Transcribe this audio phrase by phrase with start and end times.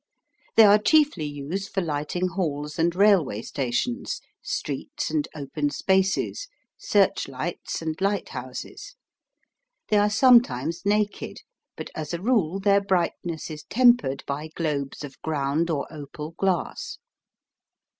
[0.55, 7.27] They are chiefly used for lighting halls and railway stations, streets and open spaces, search
[7.27, 8.95] lights and lighthouses.
[9.89, 11.41] They are sometimes naked,
[11.77, 16.97] but as a rule their brightness is tempered by globes of ground or opal glass.